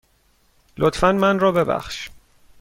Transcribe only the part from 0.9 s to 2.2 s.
من را ببخش.